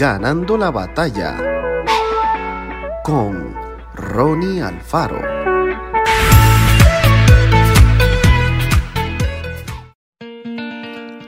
Ganando 0.00 0.56
la 0.56 0.70
batalla 0.70 1.36
con 3.04 3.54
Ronnie 3.94 4.62
Alfaro. 4.62 5.20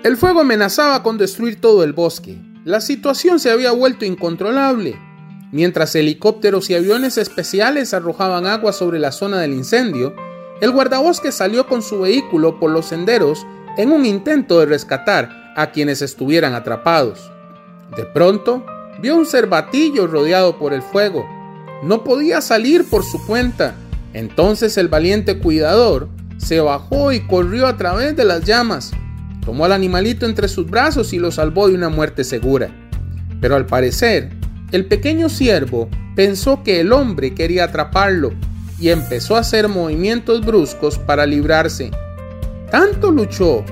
El 0.03 0.17
fuego 0.17 0.41
amenazaba 0.41 1.03
con 1.03 1.19
destruir 1.19 1.61
todo 1.61 1.85
el 1.85 1.93
bosque. 1.93 2.39
La 2.65 2.81
situación 2.81 3.41
se 3.41 3.51
había 3.51 3.73
vuelto 3.73 4.07
incontrolable. 4.07 4.99
Mientras 5.51 5.95
helicópteros 5.95 6.71
y 6.71 6.75
aviones 6.75 7.19
especiales 7.19 7.93
arrojaban 7.93 8.47
agua 8.47 8.73
sobre 8.73 8.99
la 8.99 9.13
zona 9.13 9.39
del 9.41 9.53
incendio, 9.53 10.17
el 10.63 10.71
guardabosque 10.71 11.31
salió 11.31 11.67
con 11.67 11.83
su 11.83 12.01
vehículo 12.01 12.59
por 12.59 12.71
los 12.71 12.87
senderos 12.87 13.47
en 13.77 13.93
un 13.93 14.07
intento 14.07 14.61
de 14.61 14.65
rescatar 14.65 15.53
a 15.57 15.73
quienes 15.73 16.01
estuvieran 16.01 16.55
atrapados. 16.55 17.33
De 17.97 18.07
pronto, 18.07 18.65
vio 19.01 19.17
un 19.17 19.27
cervatillo 19.27 20.07
rodeado 20.07 20.59
por 20.59 20.73
el 20.73 20.83
fuego. 20.83 21.27
No 21.83 22.05
podía 22.05 22.41
salir 22.41 22.89
por 22.89 23.05
su 23.05 23.25
cuenta. 23.27 23.75
Entonces 24.15 24.77
el 24.79 24.89
valiente 24.89 25.39
cuidador 25.39 26.09
se 26.39 26.61
bajó 26.61 27.13
y 27.13 27.21
corrió 27.21 27.67
a 27.67 27.77
través 27.77 28.17
de 28.17 28.25
las 28.25 28.45
llamas. 28.45 28.93
Tomó 29.45 29.65
al 29.65 29.73
animalito 29.73 30.25
entre 30.25 30.49
sus 30.49 30.69
brazos 30.69 31.13
y 31.13 31.19
lo 31.19 31.31
salvó 31.31 31.69
de 31.69 31.75
una 31.75 31.89
muerte 31.89 32.25
segura. 32.25 32.71
Pero 33.41 33.57
al 33.57 33.67
parecer, 33.67 34.31
el 34.71 34.87
pequeño 34.87 35.29
ciervo 35.29 35.89
pensó 36.15 36.63
que 36.63 36.81
el 36.81 36.93
hombre 36.93 37.35
quería 37.35 37.65
atraparlo 37.65 38.33
y 38.79 38.89
empezó 38.89 39.37
a 39.37 39.41
hacer 39.41 39.69
movimientos 39.69 40.47
bruscos 40.47 40.99
para 40.99 41.27
librarse. 41.27 41.91
Tanto 42.71 43.11
luchó 43.11 43.65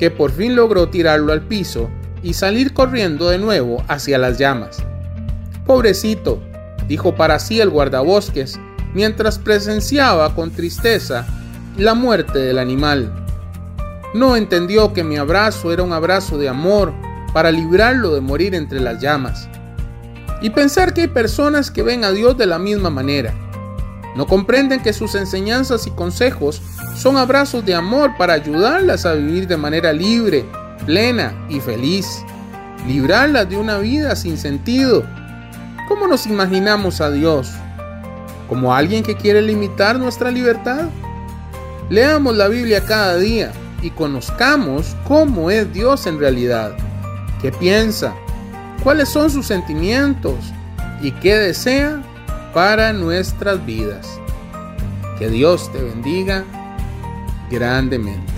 que 0.00 0.10
por 0.10 0.32
fin 0.32 0.56
logró 0.56 0.88
tirarlo 0.88 1.32
al 1.32 1.42
piso 1.42 1.90
y 2.22 2.34
salir 2.34 2.74
corriendo 2.74 3.28
de 3.28 3.38
nuevo 3.38 3.82
hacia 3.88 4.18
las 4.18 4.38
llamas. 4.38 4.78
Pobrecito, 5.66 6.42
dijo 6.86 7.14
para 7.14 7.38
sí 7.38 7.60
el 7.60 7.70
guardabosques, 7.70 8.58
mientras 8.94 9.38
presenciaba 9.38 10.34
con 10.34 10.50
tristeza 10.50 11.26
la 11.76 11.94
muerte 11.94 12.38
del 12.38 12.58
animal. 12.58 13.12
No 14.14 14.36
entendió 14.36 14.92
que 14.92 15.04
mi 15.04 15.16
abrazo 15.16 15.72
era 15.72 15.82
un 15.82 15.92
abrazo 15.92 16.38
de 16.38 16.48
amor 16.48 16.92
para 17.32 17.50
librarlo 17.50 18.14
de 18.14 18.20
morir 18.20 18.54
entre 18.54 18.80
las 18.80 19.00
llamas. 19.00 19.48
Y 20.40 20.50
pensar 20.50 20.94
que 20.94 21.02
hay 21.02 21.08
personas 21.08 21.70
que 21.70 21.82
ven 21.82 22.04
a 22.04 22.12
Dios 22.12 22.38
de 22.38 22.46
la 22.46 22.58
misma 22.58 22.90
manera 22.90 23.34
no 24.18 24.26
comprenden 24.26 24.82
que 24.82 24.92
sus 24.92 25.14
enseñanzas 25.14 25.86
y 25.86 25.92
consejos 25.92 26.60
son 26.96 27.16
abrazos 27.16 27.64
de 27.64 27.76
amor 27.76 28.16
para 28.18 28.32
ayudarlas 28.32 29.06
a 29.06 29.14
vivir 29.14 29.46
de 29.46 29.56
manera 29.56 29.92
libre, 29.92 30.44
plena 30.86 31.34
y 31.48 31.60
feliz. 31.60 32.24
Librarlas 32.86 33.48
de 33.48 33.56
una 33.56 33.78
vida 33.78 34.16
sin 34.16 34.38
sentido. 34.38 35.04
¿Cómo 35.88 36.06
nos 36.06 36.26
imaginamos 36.26 37.00
a 37.00 37.10
Dios? 37.10 37.52
¿Como 38.48 38.74
alguien 38.74 39.02
que 39.02 39.16
quiere 39.16 39.42
limitar 39.42 39.98
nuestra 39.98 40.30
libertad? 40.30 40.88
Leamos 41.90 42.36
la 42.36 42.48
Biblia 42.48 42.84
cada 42.84 43.16
día 43.16 43.52
y 43.82 43.90
conozcamos 43.90 44.96
cómo 45.06 45.50
es 45.50 45.72
Dios 45.72 46.06
en 46.06 46.18
realidad. 46.18 46.72
¿Qué 47.40 47.52
piensa? 47.52 48.14
¿Cuáles 48.82 49.08
son 49.08 49.30
sus 49.30 49.46
sentimientos? 49.46 50.36
¿Y 51.02 51.12
qué 51.12 51.36
desea 51.36 52.02
para 52.52 52.92
nuestras 52.92 53.64
vidas. 53.64 54.06
Que 55.18 55.28
Dios 55.28 55.70
te 55.72 55.82
bendiga 55.82 56.44
grandemente. 57.50 58.37